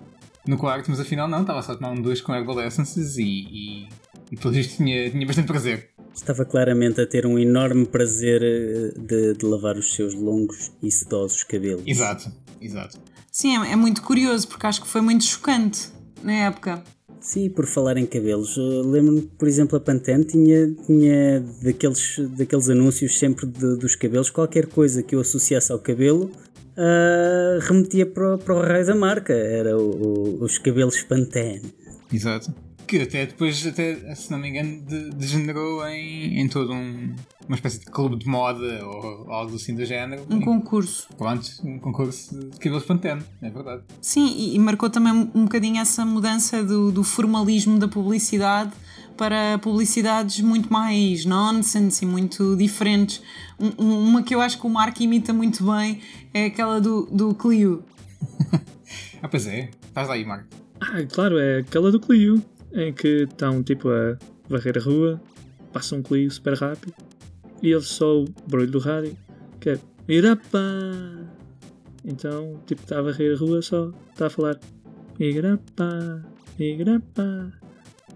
No 0.48 0.58
quarto, 0.58 0.90
mas 0.92 1.00
afinal 1.00 1.28
não, 1.28 1.42
estava 1.42 1.62
só 1.62 1.72
a 1.72 1.76
tomar 1.76 1.92
um 1.92 2.02
dois 2.02 2.22
com 2.22 2.34
Herbal 2.36 2.62
Essences 2.62 3.18
e, 3.18 3.24
e, 3.24 3.90
e 4.32 4.38
pelo 4.38 4.54
visto 4.54 4.78
tinha, 4.78 5.10
tinha 5.10 5.26
bastante 5.26 5.48
prazer. 5.48 5.90
Estava 6.14 6.46
claramente 6.46 7.02
a 7.02 7.06
ter 7.08 7.26
um 7.26 7.38
enorme 7.38 7.86
prazer 7.86 8.42
eh, 8.44 8.94
de, 9.00 9.34
de 9.34 9.46
lavar 9.46 9.76
os 9.78 9.94
seus 9.94 10.14
longos 10.14 10.72
e 10.82 10.90
sedosos 10.92 11.44
cabelos. 11.44 11.84
Exato, 11.86 12.32
exato. 12.62 12.98
Sim, 13.32 13.58
é, 13.58 13.72
é 13.72 13.76
muito 13.76 14.02
curioso 14.02 14.48
porque 14.48 14.66
acho 14.68 14.82
que 14.82 14.88
foi 14.88 15.02
muito 15.02 15.26
chocante 15.26 15.90
na 16.24 16.32
época. 16.46 16.82
Sim, 17.20 17.50
por 17.50 17.66
falar 17.66 17.98
em 17.98 18.06
cabelos, 18.06 18.56
eh, 18.56 18.62
lembro-me 18.86 19.22
que, 19.24 19.36
por 19.36 19.48
exemplo, 19.48 19.76
a 19.78 19.82
Pantene 19.82 20.24
tinha, 20.26 20.72
tinha 20.86 21.40
daqueles, 21.64 22.18
daqueles 22.38 22.70
anúncios 22.70 23.18
sempre 23.18 23.48
de- 23.48 23.78
dos 23.78 23.96
cabelos, 23.96 24.30
qualquer 24.30 24.68
coisa 24.68 25.02
que 25.02 25.16
eu 25.16 25.20
associasse 25.20 25.72
ao 25.72 25.80
cabelo 25.80 26.30
ah, 26.78 27.60
remetia 27.62 28.06
para, 28.06 28.36
o- 28.36 28.38
para 28.38 28.56
o 28.56 28.62
raio 28.62 28.86
da 28.86 28.96
marca, 28.96 29.34
era 29.34 29.78
o- 29.78 30.38
o- 30.40 30.44
os 30.44 30.58
cabelos 30.58 31.02
Pantene. 31.04 31.74
Exato. 32.12 32.54
Que 32.88 33.02
até 33.02 33.26
depois, 33.26 33.66
até, 33.66 33.96
se 34.14 34.30
não 34.30 34.38
me 34.38 34.50
engano, 34.50 34.80
de- 34.86 35.10
degenerou 35.10 35.84
em, 35.88 36.40
em 36.40 36.48
todo 36.48 36.72
um, 36.72 37.16
uma 37.48 37.56
espécie 37.56 37.80
de 37.80 37.86
clube 37.88 38.16
de 38.16 38.28
moda 38.28 38.86
ou 38.86 39.32
algo 39.34 39.56
assim 39.56 39.74
do 39.74 39.84
género. 39.84 40.22
Um 40.30 40.38
E, 40.40 40.46
concurso. 40.46 41.08
Pronto, 41.18 41.50
um 41.64 41.80
concurso 41.80 42.38
de 42.38 42.60
cabelos 42.60 42.86
pantene, 42.86 43.24
é 43.42 43.50
verdade. 43.50 43.82
Sim, 44.02 44.28
e, 44.38 44.56
e 44.56 44.60
marcou 44.60 44.88
também 44.88 45.12
um, 45.14 45.32
um 45.34 45.44
bocadinho 45.46 45.82
essa 45.82 46.06
mudança 46.06 46.64
do, 46.64 46.92
do 46.92 47.04
formalismo 47.04 47.80
da 47.80 47.88
publicidade 47.88 48.72
para 49.18 49.58
publicidades 49.60 50.40
muito 50.42 50.72
mais 50.72 51.26
nonsense 51.26 52.04
e 52.04 52.08
muito 52.08 52.56
diferentes. 52.56 53.22
Um- 53.60 53.84
um- 53.84 54.08
uma 54.10 54.24
que 54.24 54.36
eu 54.36 54.42
acho 54.42 54.60
que 54.60 54.66
o 54.68 54.70
Marco 54.70 55.02
imita 55.02 55.32
muito 55.34 55.64
bem 55.66 56.02
é 56.34 56.46
aquela 56.46 56.80
do, 56.82 57.06
do 57.12 57.34
Clio. 57.36 57.84
Ah, 59.22 59.28
pois 59.28 59.48
é. 59.48 59.70
Estás 59.88 60.08
lá 60.08 60.14
aí, 60.14 60.24
Marco. 60.24 60.46
Ah, 60.80 61.02
claro, 61.12 61.40
é 61.40 61.60
aquela 61.60 61.92
do 61.92 62.00
Clio, 62.00 62.44
em 62.74 62.94
que 62.94 63.24
estão 63.24 63.64
tipo 63.64 63.90
a 63.90 64.18
varrer 64.48 64.78
a 64.78 64.82
rua, 64.82 65.20
passa 65.74 65.96
um 65.96 66.04
Clio 66.04 66.30
super 66.30 66.54
rápido 66.54 66.94
e 67.64 67.72
ele 67.72 67.82
só 67.82 68.22
o 68.22 68.26
barulho 68.48 68.70
do 68.70 68.78
rádio, 68.78 69.18
que 69.60 69.70
é 69.72 69.80
Irapa! 70.08 70.60
Então, 72.04 72.62
tipo, 72.68 72.84
está 72.84 73.00
a 73.00 73.02
varrer 73.02 73.36
a 73.36 73.40
rua 73.40 73.62
só, 73.64 73.92
está 74.12 74.28
a 74.28 74.30
falar 74.30 74.60
Irapa, 75.20 76.24
Irapa. 76.60 77.52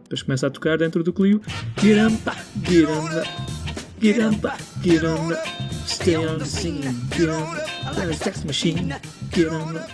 Depois 0.09 0.23
começa 0.23 0.47
a 0.47 0.49
tocar 0.49 0.75
dentro 0.75 1.03
do 1.03 1.13
Clio. 1.13 1.39
Girampa, 1.79 2.35
Girampa, 2.65 3.23
Girampa, 4.01 4.57
Girampa, 4.81 5.37
stay 5.85 6.17
on 6.17 6.39
the 6.39 6.45
scene, 6.45 6.81
sex 8.17 8.43
machine, 8.43 8.95
Girampa. 9.31 9.87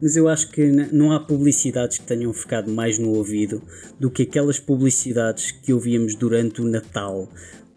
Mas 0.00 0.16
eu 0.16 0.28
acho 0.28 0.48
que 0.52 0.64
não 0.70 1.10
há 1.10 1.18
publicidades 1.18 1.98
que 1.98 2.06
tenham 2.06 2.32
ficado 2.32 2.70
mais 2.70 3.00
no 3.00 3.10
ouvido 3.10 3.60
do 3.98 4.08
que 4.08 4.22
aquelas 4.22 4.60
publicidades 4.60 5.50
que 5.50 5.72
ouvíamos 5.72 6.14
durante 6.14 6.62
o 6.62 6.64
Natal, 6.64 7.28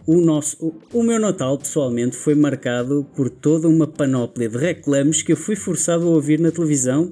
o, 0.05 0.17
nosso, 0.17 0.75
o, 0.91 1.03
meu 1.03 1.19
Natal, 1.19 1.57
pessoalmente, 1.57 2.15
foi 2.17 2.35
marcado 2.35 3.05
por 3.15 3.29
toda 3.29 3.67
uma 3.67 3.87
panóplia 3.87 4.49
de 4.49 4.57
reclames 4.57 5.21
que 5.21 5.31
eu 5.31 5.37
fui 5.37 5.55
forçado 5.55 6.07
a 6.07 6.09
ouvir 6.09 6.39
na 6.39 6.51
televisão. 6.51 7.11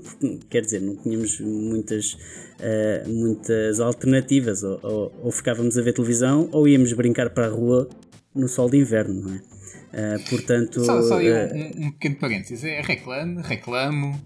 Quer 0.50 0.62
dizer, 0.62 0.81
não 0.81 0.95
tínhamos 0.95 1.39
muitas, 1.39 2.13
uh, 2.13 3.10
muitas 3.10 3.79
alternativas. 3.79 4.63
Ou, 4.63 4.79
ou, 4.83 5.12
ou, 5.24 5.31
ficávamos 5.31 5.77
a 5.77 5.81
ver 5.81 5.93
televisão 5.93 6.50
ou 6.51 6.67
íamos 6.67 6.91
brincar 6.93 7.29
para 7.29 7.48
a 7.48 7.50
rua 7.50 7.88
no 8.36 8.48
sol 8.48 8.69
de 8.69 8.77
inverno, 8.77 9.21
não 9.21 9.36
é? 9.36 9.38
Uh, 9.38 10.29
portanto. 10.29 10.83
Só, 10.83 11.01
só 11.01 11.17
uh, 11.17 11.21
um, 11.21 11.88
um, 11.88 11.91
pequeno 11.91 12.15
parênteses: 12.15 12.63
é 12.63 12.81
reclame, 12.81 13.41
reclamo, 13.41 14.19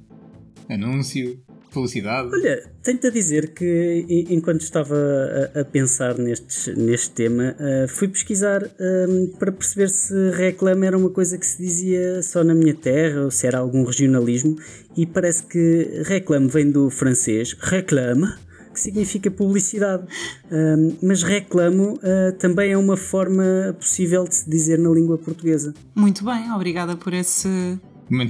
anúncio 0.70 1.40
publicidade. 1.76 2.30
Olha, 2.34 2.64
tenho-te 2.82 3.08
a 3.08 3.10
dizer 3.10 3.54
que 3.54 4.26
enquanto 4.30 4.62
estava 4.62 4.96
a, 4.96 5.62
a 5.62 5.66
pensar 5.66 6.18
neste, 6.18 6.72
neste 6.74 7.12
tema, 7.12 7.56
uh, 7.60 7.88
fui 7.88 8.08
pesquisar 8.08 8.64
um, 8.64 9.28
para 9.38 9.52
perceber 9.52 9.90
se 9.90 10.32
reclame 10.32 10.88
era 10.88 10.98
uma 10.98 11.10
coisa 11.10 11.38
que 11.38 11.46
se 11.46 11.62
dizia 11.62 12.24
só 12.24 12.44
na 12.44 12.56
minha 12.56 12.74
terra 12.74 13.26
ou 13.26 13.32
se 13.32 13.46
era 13.46 13.60
algum 13.60 13.84
regionalismo 13.84 14.56
e 14.96 15.06
parece 15.06 15.44
que 15.44 16.02
reclame 16.06 16.48
vem 16.48 16.72
do 16.72 16.90
francês 16.90 17.56
reclame 17.60 18.28
que 18.74 18.82
significa 18.82 19.32
publicidade. 19.32 20.04
Um, 20.52 20.98
mas 21.02 21.24
reclamo 21.24 21.94
uh, 21.94 22.32
também 22.38 22.72
é 22.72 22.78
uma 22.78 22.98
forma 22.98 23.74
possível 23.80 24.26
de 24.26 24.36
se 24.36 24.50
dizer 24.50 24.78
na 24.78 24.90
língua 24.90 25.18
portuguesa. 25.18 25.74
Muito 25.96 26.26
bem, 26.26 26.52
obrigada 26.52 26.98
por, 26.98 27.14
esse, 27.14 27.80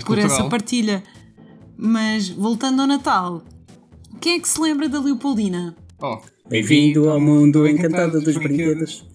por 0.06 0.20
essa 0.20 0.48
partilha. 0.48 1.04
Mas 1.77 2.29
voltando 2.29 2.82
ao 2.82 2.88
Natal, 2.88 3.44
quem 4.22 4.38
é 4.38 4.39
que 4.39 4.48
se 4.48 4.60
lembra 4.60 4.88
da 4.88 5.00
Leopoldina? 5.00 5.75
Oh, 6.01 6.20
bem-vindo 6.48 7.10
ao 7.10 7.20
mundo 7.20 7.67
encantado 7.67 8.22
dos 8.22 8.38
brinquedos. 8.38 9.05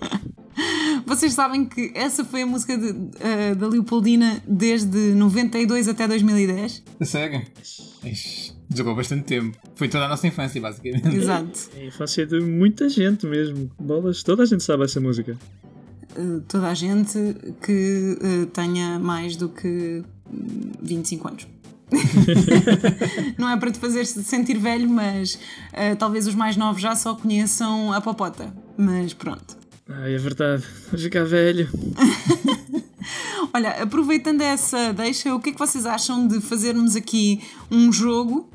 Vocês 1.06 1.32
sabem 1.32 1.64
que 1.64 1.90
essa 1.94 2.24
foi 2.24 2.42
a 2.42 2.46
música 2.46 2.76
de, 2.76 2.90
uh, 2.90 3.56
da 3.56 3.66
Leopoldina 3.66 4.42
desde 4.46 5.14
92 5.14 5.88
até 5.88 6.06
2010? 6.06 6.84
A 7.00 7.04
sério? 7.04 7.42
Jogou 8.74 8.94
bastante 8.94 9.24
tempo. 9.24 9.56
Foi 9.74 9.88
toda 9.88 10.04
a 10.04 10.08
nossa 10.08 10.26
infância, 10.26 10.60
basicamente. 10.60 11.08
Exato. 11.08 11.70
É 11.76 11.80
a 11.80 11.86
infância 11.86 12.26
de 12.26 12.40
muita 12.40 12.88
gente 12.88 13.26
mesmo. 13.26 13.70
Bolas, 13.80 14.22
toda 14.22 14.42
a 14.42 14.46
gente 14.46 14.62
sabe 14.62 14.84
essa 14.84 15.00
música. 15.00 15.36
Uh, 16.16 16.40
toda 16.42 16.68
a 16.68 16.74
gente 16.74 17.18
que 17.62 18.18
uh, 18.20 18.46
tenha 18.46 18.98
mais 18.98 19.36
do 19.36 19.48
que 19.48 20.02
25 20.82 21.28
anos. 21.28 21.46
Não 23.38 23.48
é 23.50 23.56
para 23.56 23.70
te 23.70 23.78
fazer 23.78 24.04
sentir 24.04 24.58
velho, 24.58 24.88
mas 24.88 25.34
uh, 25.34 25.96
talvez 25.98 26.26
os 26.26 26.34
mais 26.34 26.56
novos 26.56 26.80
já 26.80 26.94
só 26.94 27.14
conheçam 27.14 27.92
a 27.92 28.00
popota. 28.00 28.52
Mas 28.76 29.12
pronto. 29.12 29.56
Ai, 29.88 30.14
é 30.14 30.18
verdade. 30.18 30.64
Vou 30.90 31.00
ficar 31.00 31.24
velho. 31.24 31.68
Olha, 33.54 33.82
aproveitando 33.82 34.42
essa 34.42 34.92
deixa, 34.92 35.34
o 35.34 35.40
que 35.40 35.50
é 35.50 35.52
que 35.52 35.58
vocês 35.58 35.86
acham 35.86 36.26
de 36.26 36.40
fazermos 36.40 36.94
aqui 36.94 37.40
um 37.70 37.90
jogo 37.90 38.50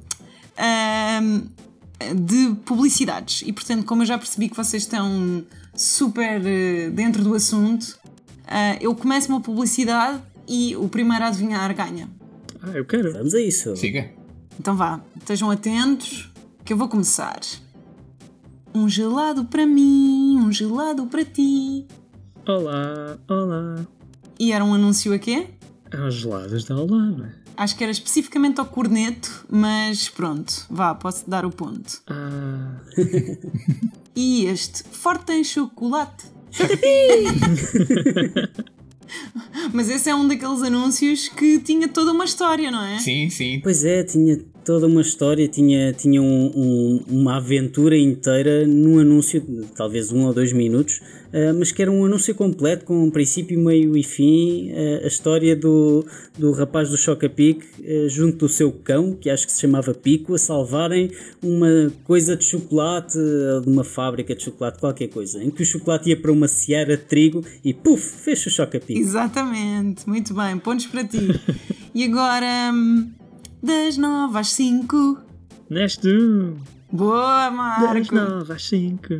uh, 0.57 2.15
de 2.15 2.55
publicidades? 2.63 3.43
E 3.45 3.51
portanto, 3.51 3.83
como 3.85 4.03
eu 4.03 4.05
já 4.05 4.17
percebi 4.17 4.47
que 4.47 4.55
vocês 4.55 4.83
estão 4.83 5.43
super 5.75 6.39
uh, 6.39 6.91
dentro 6.91 7.23
do 7.23 7.33
assunto, 7.33 7.83
uh, 7.83 8.77
eu 8.79 8.93
começo 8.93 9.29
uma 9.29 9.41
publicidade 9.41 10.21
e 10.47 10.75
o 10.75 10.87
primeiro 10.87 11.23
a 11.23 11.27
adivinhar 11.27 11.73
ganha. 11.73 12.07
Ah, 12.63 12.71
eu 12.71 12.85
quero. 12.85 13.11
Vamos 13.11 13.33
a 13.33 13.41
isso. 13.41 13.75
Siga. 13.75 14.09
Então 14.57 14.75
vá, 14.75 15.01
estejam 15.17 15.51
atentos 15.51 16.31
que 16.63 16.71
eu 16.71 16.77
vou 16.77 16.87
começar. 16.87 17.41
Um 18.73 18.87
gelado 18.87 19.43
para 19.45 19.65
mim, 19.65 20.37
um 20.37 20.51
gelado 20.51 21.05
para 21.07 21.25
ti. 21.25 21.85
Olá, 22.47 23.17
olá. 23.27 23.85
E 24.39 24.53
era 24.53 24.63
um 24.63 24.73
anúncio 24.73 25.13
a 25.13 25.19
quê? 25.19 25.47
É 25.91 25.99
os 25.99 26.15
gelados 26.15 26.63
da 26.63 26.75
Olá, 26.75 27.05
não 27.05 27.25
é? 27.25 27.33
Acho 27.55 27.75
que 27.75 27.83
era 27.83 27.91
especificamente 27.91 28.59
ao 28.59 28.65
corneto, 28.65 29.45
mas 29.49 30.09
pronto, 30.09 30.65
vá, 30.69 30.95
posso 30.95 31.29
dar 31.29 31.45
o 31.45 31.51
ponto. 31.51 32.01
Ah. 32.07 32.79
e 34.15 34.45
este, 34.45 34.83
forte 34.83 35.33
em 35.33 35.43
chocolate. 35.43 36.25
Mas 39.73 39.89
esse 39.89 40.09
é 40.09 40.15
um 40.15 40.27
daqueles 40.27 40.61
anúncios 40.61 41.27
que 41.29 41.59
tinha 41.59 41.87
toda 41.87 42.11
uma 42.11 42.25
história, 42.25 42.69
não 42.71 42.83
é? 42.85 42.99
Sim, 42.99 43.29
sim. 43.29 43.59
Pois 43.61 43.83
é, 43.83 44.03
tinha 44.03 44.39
toda 44.63 44.87
uma 44.87 45.01
história, 45.01 45.47
tinha, 45.47 45.93
tinha 45.93 46.21
um, 46.21 46.51
um, 46.55 47.03
uma 47.07 47.37
aventura 47.37 47.97
inteira 47.97 48.65
num 48.65 48.99
anúncio, 48.99 49.41
talvez 49.75 50.11
um 50.11 50.25
ou 50.25 50.33
dois 50.33 50.53
minutos, 50.53 50.97
uh, 50.97 51.53
mas 51.57 51.71
que 51.71 51.81
era 51.81 51.91
um 51.91 52.05
anúncio 52.05 52.33
completo, 52.33 52.85
com 52.85 53.03
um 53.03 53.11
princípio, 53.11 53.59
meio 53.59 53.95
e 53.97 54.03
fim. 54.03 54.71
Uh, 54.71 55.03
a 55.03 55.07
história 55.07 55.55
do, 55.55 56.05
do 56.37 56.51
rapaz 56.51 56.89
do 56.89 56.97
Choca-Pique 56.97 57.65
uh, 57.81 58.09
junto 58.09 58.37
do 58.37 58.49
seu 58.49 58.71
cão, 58.71 59.13
que 59.13 59.29
acho 59.29 59.45
que 59.45 59.51
se 59.51 59.61
chamava 59.61 59.93
Pico, 59.93 60.33
a 60.33 60.37
salvarem 60.37 61.11
uma 61.41 61.91
coisa 62.03 62.35
de 62.35 62.45
chocolate, 62.45 63.17
de 63.17 63.69
uma 63.69 63.83
fábrica 63.83 64.35
de 64.35 64.43
chocolate, 64.43 64.79
qualquer 64.79 65.07
coisa, 65.07 65.43
em 65.43 65.51
que 65.51 65.63
o 65.63 65.65
chocolate 65.65 66.09
ia 66.09 66.17
para 66.17 66.31
uma 66.31 66.47
seara 66.47 66.95
de 66.95 67.03
trigo 67.03 67.43
e 67.63 67.73
puf, 67.73 68.23
fez 68.23 68.45
o 68.45 68.49
Choca-Pique. 68.49 68.99
Exatamente, 68.99 70.07
muito 70.07 70.33
bem, 70.33 70.57
pontos 70.57 70.85
para 70.87 71.03
ti. 71.03 71.17
e 71.93 72.03
agora. 72.03 72.71
Hum, 72.73 73.11
das 73.63 73.97
nove 73.97 74.37
às 74.37 74.49
cinco. 74.49 75.17
Neste. 75.69 76.09
Boa, 76.91 77.49
Marco! 77.49 77.93
Das 77.93 78.09
nove 78.09 78.53
às 78.53 78.65
cinco. 78.67 79.15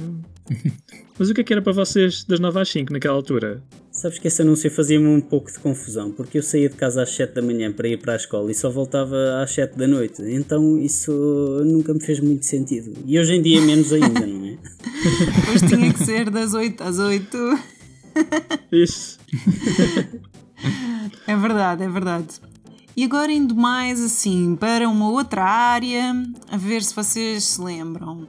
Mas 1.18 1.30
o 1.30 1.34
que 1.34 1.42
é 1.42 1.44
que 1.44 1.54
era 1.54 1.62
para 1.62 1.72
vocês 1.72 2.24
das 2.24 2.40
9 2.40 2.60
às 2.60 2.70
5 2.70 2.92
naquela 2.92 3.14
altura? 3.14 3.64
Sabes 3.92 4.18
que 4.18 4.28
esse 4.28 4.42
anúncio 4.42 4.70
fazia-me 4.72 5.08
um 5.08 5.22
pouco 5.22 5.52
de 5.52 5.60
confusão, 5.60 6.12
porque 6.12 6.40
eu 6.40 6.44
saía 6.44 6.68
de 6.68 6.76
casa 6.76 7.04
às 7.04 7.12
7 7.12 7.36
da 7.36 7.42
manhã 7.42 7.72
para 7.72 7.88
ir 7.88 7.98
para 7.98 8.14
a 8.14 8.16
escola 8.16 8.52
e 8.52 8.56
só 8.56 8.70
voltava 8.70 9.16
às 9.42 9.52
7 9.52 9.78
da 9.78 9.88
noite, 9.88 10.24
então 10.24 10.78
isso 10.80 11.12
nunca 11.64 11.94
me 11.94 12.02
fez 12.02 12.20
muito 12.20 12.46
sentido. 12.46 12.94
E 13.06 13.18
hoje 13.20 13.36
em 13.36 13.42
dia 13.42 13.62
menos 13.62 13.94
ainda, 13.94 14.26
não 14.26 14.46
é? 14.48 14.58
Pois 15.46 15.62
tinha 15.62 15.94
que 15.94 16.04
ser 16.04 16.32
das 16.32 16.54
8 16.54 16.84
às 16.84 16.98
8. 17.00 17.38
Isso. 18.72 19.20
É 21.28 21.36
verdade, 21.36 21.84
é 21.84 21.90
verdade. 21.90 22.40
E 22.96 23.04
agora 23.04 23.32
indo 23.32 23.56
mais 23.56 24.00
assim 24.00 24.56
para 24.56 24.88
uma 24.88 25.10
outra 25.10 25.44
área, 25.44 26.14
a 26.52 26.58
ver 26.58 26.84
se 26.84 26.96
vocês 26.96 27.44
se 27.44 27.62
lembram. 27.62 28.28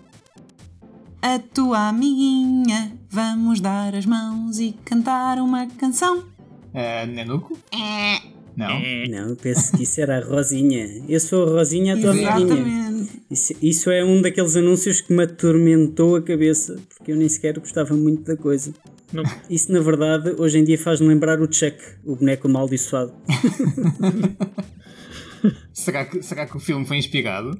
A 1.20 1.38
tua 1.38 1.88
amiguinha, 1.88 2.92
vamos 3.10 3.60
dar 3.60 3.94
as 3.94 4.06
mãos 4.06 4.58
e 4.58 4.72
cantar 4.84 5.38
uma 5.38 5.66
canção. 5.66 6.18
Uh, 6.18 7.06
Nanuco? 7.14 7.58
É. 7.72 8.34
Não. 8.56 8.70
É. 8.70 9.08
Não, 9.08 9.34
penso 9.36 9.76
que 9.76 9.82
isso 9.82 10.00
era 10.00 10.18
a 10.18 10.24
Rosinha. 10.24 11.02
Eu 11.08 11.20
sou 11.20 11.46
a 11.46 11.50
Rosinha, 11.58 11.94
a 11.94 12.00
tua 12.00 12.10
amiguinha. 12.10 13.06
Isso, 13.30 13.52
isso 13.60 13.90
é 13.90 14.04
um 14.04 14.22
daqueles 14.22 14.56
anúncios 14.56 15.00
que 15.00 15.12
me 15.12 15.24
atormentou 15.24 16.16
a 16.16 16.22
cabeça, 16.22 16.78
porque 16.88 17.12
eu 17.12 17.16
nem 17.16 17.28
sequer 17.28 17.58
gostava 17.58 17.94
muito 17.94 18.22
da 18.22 18.36
coisa. 18.36 18.72
Não. 19.14 19.22
Isso, 19.48 19.72
na 19.72 19.80
verdade, 19.80 20.34
hoje 20.38 20.58
em 20.58 20.64
dia 20.64 20.78
faz-me 20.78 21.08
lembrar 21.08 21.40
o 21.40 21.52
Chuck, 21.52 21.76
o 22.04 22.16
boneco 22.16 22.48
amaldiçoado. 22.48 23.14
será, 25.72 26.04
que, 26.04 26.22
será 26.22 26.46
que 26.46 26.56
o 26.56 26.60
filme 26.60 26.84
foi 26.84 26.98
inspirado? 26.98 27.58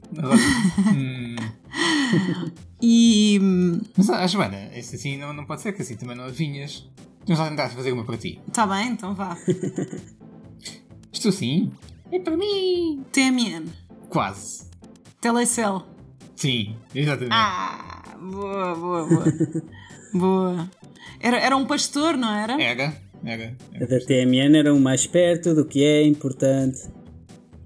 hum. 0.95 1.37
E. 2.87 3.41
Mas, 3.97 4.11
ah, 4.11 4.27
Joana, 4.27 4.69
isso 4.77 4.95
assim 4.95 5.17
não, 5.17 5.33
não 5.33 5.47
pode 5.47 5.63
ser 5.63 5.73
que 5.73 5.81
assim 5.81 5.97
também 5.97 6.15
não 6.15 6.25
adivinhas. 6.25 6.87
Vamos 7.27 7.41
lá 7.41 7.49
tentar 7.49 7.71
fazer 7.71 7.93
uma 7.93 8.05
para 8.05 8.19
ti. 8.19 8.39
Tá 8.53 8.67
bem, 8.67 8.91
então 8.91 9.15
vá. 9.15 9.39
Isto 11.11 11.33
sim? 11.33 11.73
É 12.13 12.19
para 12.19 12.37
mim! 12.37 13.03
TMN. 13.11 13.65
Quase. 14.11 14.67
Telecel. 15.19 15.83
Sim, 16.37 16.77
exatamente. 16.95 17.33
Ah, 17.33 18.03
boa, 18.21 18.75
boa, 18.75 19.07
boa. 19.07 19.25
boa. 20.13 20.71
Era, 21.21 21.39
era 21.39 21.57
um 21.57 21.67
pastor, 21.67 22.17
não 22.17 22.33
era? 22.33 22.61
Era, 22.61 22.95
era. 23.25 23.57
era 23.73 23.85
a 23.85 23.87
da 23.87 24.01
TMN 24.01 24.59
era 24.59 24.75
o 24.75 24.81
mais 24.81 25.07
perto 25.07 25.55
do 25.55 25.65
que 25.65 25.83
é 25.83 26.03
importante. 26.03 26.81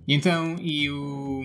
E 0.07 0.15
então, 0.15 0.57
e 0.61 0.91
o. 0.91 1.45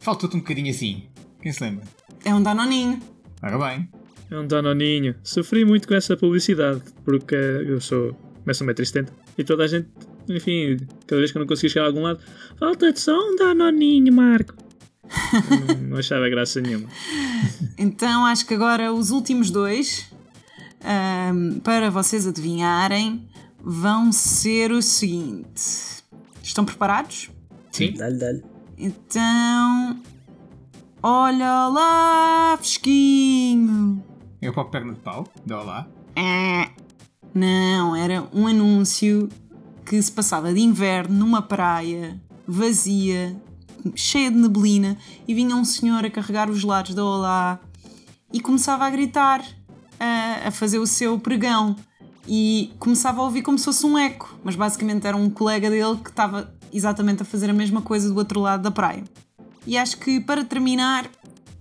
Faltou-te 0.00 0.36
um 0.36 0.40
bocadinho 0.40 0.70
assim. 0.70 1.04
Quem 1.40 1.52
se 1.52 1.62
lembra? 1.62 1.84
É 2.24 2.34
um 2.34 2.42
danoninho. 2.42 3.00
Ora 3.42 3.58
bem. 3.58 3.88
É 4.30 4.38
um 4.38 4.46
danoninho. 4.46 5.14
Sofri 5.22 5.64
muito 5.64 5.86
com 5.86 5.94
essa 5.94 6.16
publicidade, 6.16 6.80
porque 7.04 7.34
eu 7.34 7.80
sou. 7.80 8.16
começo 8.42 8.64
a 8.64 8.66
1,70m 8.66 9.08
e 9.36 9.44
toda 9.44 9.64
a 9.64 9.66
gente, 9.66 9.88
enfim, 10.28 10.76
cada 11.06 11.20
vez 11.20 11.32
que 11.32 11.38
eu 11.38 11.40
não 11.40 11.46
conseguia 11.46 11.70
chegar 11.70 11.84
a 11.84 11.88
algum 11.88 12.02
lado, 12.02 12.20
falta-te 12.58 13.00
só 13.00 13.16
um 13.16 13.36
danoninho, 13.36 14.12
Marco. 14.12 14.54
não, 15.68 15.88
não 15.88 15.98
achava 15.98 16.28
graça 16.28 16.60
nenhuma. 16.60 16.88
Então 17.76 18.24
acho 18.24 18.46
que 18.46 18.54
agora 18.54 18.92
os 18.92 19.10
últimos 19.10 19.50
dois 19.50 20.11
um, 20.84 21.60
para 21.60 21.90
vocês 21.90 22.26
adivinharem, 22.26 23.28
vão 23.62 24.12
ser 24.12 24.72
o 24.72 24.82
seguinte: 24.82 26.02
estão 26.42 26.64
preparados? 26.64 27.30
Sim. 27.70 27.94
Dá-lhe, 27.94 28.18
dá-lhe. 28.18 28.44
Então. 28.76 30.00
Olha 31.02 31.68
lá, 31.68 32.56
fresquinho! 32.58 34.02
Eu 34.40 34.52
para 34.52 34.62
o 34.62 34.70
perna 34.70 34.92
de 34.92 35.00
pau, 35.00 35.26
dá 35.44 35.60
lá. 35.60 35.88
É. 36.14 36.70
Não, 37.34 37.96
era 37.96 38.28
um 38.32 38.46
anúncio 38.46 39.28
que 39.84 40.00
se 40.00 40.12
passava 40.12 40.52
de 40.52 40.60
inverno 40.60 41.16
numa 41.16 41.42
praia 41.42 42.20
vazia, 42.46 43.36
cheia 43.94 44.30
de 44.30 44.36
neblina, 44.36 44.96
e 45.26 45.34
vinha 45.34 45.56
um 45.56 45.64
senhor 45.64 46.04
a 46.04 46.10
carregar 46.10 46.50
os 46.50 46.60
gelados 46.60 46.94
da 46.94 47.04
Olá 47.04 47.60
e 48.32 48.40
começava 48.40 48.84
a 48.86 48.90
gritar, 48.90 49.44
a, 50.02 50.48
a 50.48 50.50
fazer 50.50 50.78
o 50.78 50.86
seu 50.86 51.18
pregão. 51.18 51.76
E 52.26 52.72
começava 52.78 53.20
a 53.20 53.24
ouvir 53.24 53.42
como 53.42 53.58
se 53.58 53.64
fosse 53.64 53.84
um 53.84 53.98
eco, 53.98 54.38
mas 54.44 54.54
basicamente 54.54 55.06
era 55.06 55.16
um 55.16 55.28
colega 55.28 55.68
dele 55.68 55.96
que 56.02 56.10
estava 56.10 56.52
exatamente 56.72 57.22
a 57.22 57.24
fazer 57.24 57.50
a 57.50 57.52
mesma 57.52 57.82
coisa 57.82 58.08
do 58.08 58.16
outro 58.16 58.40
lado 58.40 58.62
da 58.62 58.70
praia. 58.70 59.02
E 59.66 59.76
acho 59.76 59.98
que 59.98 60.20
para 60.20 60.44
terminar, 60.44 61.08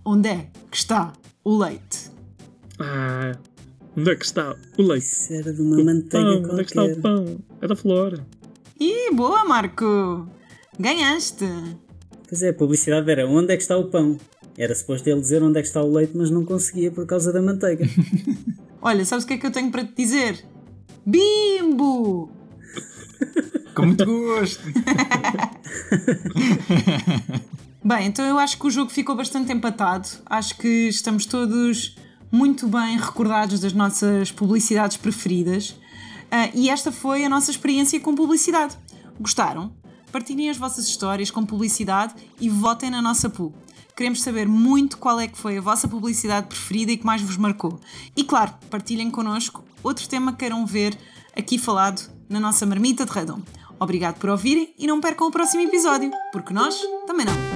onde 0.06 0.30
é 0.30 0.48
que 0.70 0.78
está 0.78 1.14
o 1.44 1.58
leite? 1.58 2.12
Ah, 2.80 3.36
onde 3.98 4.12
é 4.12 4.16
que 4.16 4.26
está 4.26 4.56
o 4.78 4.82
leite? 4.82 5.06
Isso 5.06 5.34
era 5.34 5.52
de 5.52 5.62
uma 5.62 5.84
manteiga 5.84 6.26
Pão, 6.26 6.42
qualquer. 6.42 6.52
onde 6.52 6.62
é 6.62 6.64
que 6.64 6.70
está 6.72 6.84
o 6.84 7.02
pão? 7.02 7.40
É 7.62 7.68
da 7.68 7.76
Flora. 7.76 8.26
Ih, 8.80 9.14
boa, 9.14 9.44
Marco! 9.46 10.28
Ganhaste! 10.80 11.46
Pois 12.28 12.42
é, 12.44 12.50
a 12.50 12.54
publicidade 12.54 13.10
era 13.12 13.28
onde 13.28 13.52
é 13.54 13.58
que 13.58 13.64
está 13.64 13.78
o 13.78 13.86
pão. 13.86 14.18
Era 14.58 14.76
suposto 14.76 15.10
ele 15.10 15.22
dizer 15.22 15.42
onde 15.42 15.60
é 15.60 15.62
que 15.62 15.68
está 15.68 15.82
o 15.82 15.92
leite, 15.92 16.16
mas 16.16 16.30
não 16.30 16.46
conseguia 16.46 16.92
por 16.92 17.06
causa 17.06 17.32
da 17.32 17.42
manteiga. 17.42 17.86
Olha, 18.82 19.06
sabes 19.06 19.24
o 19.26 19.28
que 19.28 19.36
é 19.36 19.38
que 19.38 19.46
eu 19.46 19.52
tenho 19.52 19.72
para 19.72 19.86
te 19.86 19.94
dizer? 19.96 20.44
Bimbo! 21.06 22.32
Com 23.76 23.86
muito 23.86 24.06
gosto. 24.06 24.62
Bem, 27.84 28.08
então 28.08 28.26
eu 28.26 28.38
acho 28.38 28.60
que 28.60 28.68
o 28.68 28.70
jogo 28.70 28.92
ficou 28.92 29.16
bastante 29.16 29.52
empatado. 29.52 30.08
Acho 30.26 30.58
que 30.58 30.88
estamos 30.90 31.26
todos 31.26 31.96
muito 32.32 32.68
bem 32.68 32.98
recordados 32.98 33.60
das 33.60 33.74
nossas 33.74 34.32
publicidades 34.32 34.98
preferidas. 34.98 35.76
Ah, 36.30 36.50
e 36.54 36.70
esta 36.70 36.92
foi 36.92 37.26
a 37.26 37.30
nossa 37.30 37.50
experiência 37.50 38.00
com 38.00 38.14
publicidade. 38.14 38.78
Gostaram? 39.20 39.74
Partilhem 40.12 40.50
as 40.50 40.58
vossas 40.58 40.88
histórias 40.88 41.32
com 41.32 41.46
publicidade 41.46 42.14
e 42.40 42.50
votem 42.50 42.90
na 42.90 43.02
nossa 43.02 43.30
pool. 43.30 43.54
Queremos 43.96 44.22
saber 44.22 44.48
muito 44.48 44.98
qual 44.98 45.20
é 45.20 45.28
que 45.28 45.38
foi 45.38 45.58
a 45.58 45.62
vossa 45.62 45.88
publicidade 45.88 46.48
preferida 46.48 46.92
e 46.92 46.98
que 46.98 47.06
mais 47.06 47.22
vos 47.22 47.38
marcou. 47.38 47.80
E 48.16 48.24
claro, 48.24 48.54
partilhem 48.70 49.12
connosco 49.12 49.64
outro 49.84 50.08
tema 50.08 50.32
que 50.32 50.40
queiram 50.40 50.66
ver 50.66 50.98
aqui 51.36 51.58
falado 51.58 52.10
na 52.30 52.40
nossa 52.40 52.66
marmita 52.66 53.06
de 53.06 53.12
redom. 53.12 53.42
Obrigado 53.80 54.20
por 54.20 54.30
ouvirem 54.30 54.74
e 54.78 54.88
não 54.88 55.02
percam 55.02 55.28
o 55.28 55.32
próximo 55.32 55.64
episódio, 55.64 56.12
porque 56.32 56.54
nós 56.54 56.80
também 57.08 57.26
não. 57.26 57.51